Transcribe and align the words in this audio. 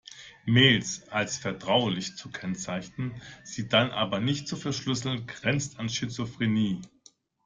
Mails 0.47 1.07
als 1.09 1.37
vertraulich 1.37 2.17
zu 2.17 2.31
kennzeichnen, 2.31 3.21
sie 3.43 3.67
dann 3.69 3.91
aber 3.91 4.19
nicht 4.19 4.47
zu 4.47 4.55
verschlüsseln, 4.55 5.27
grenzt 5.27 5.77
an 5.77 5.89
Schizophrenie. 5.89 6.81